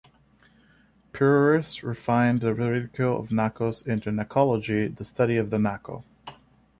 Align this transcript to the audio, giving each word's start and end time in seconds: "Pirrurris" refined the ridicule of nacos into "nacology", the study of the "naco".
"Pirrurris" 1.13 1.83
refined 1.83 2.39
the 2.41 2.55
ridicule 2.55 3.19
of 3.19 3.29
nacos 3.29 3.87
into 3.87 4.09
"nacology", 4.09 4.87
the 4.89 5.03
study 5.05 5.37
of 5.37 5.51
the 5.51 5.59
"naco". 5.59 6.03